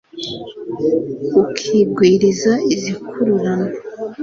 [1.41, 3.67] ukigwiriza izikururana